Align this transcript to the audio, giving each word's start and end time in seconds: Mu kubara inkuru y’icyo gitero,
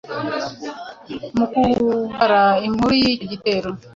Mu 1.37 1.45
kubara 1.53 2.41
inkuru 2.67 2.93
y’icyo 3.01 3.25
gitero, 3.31 3.69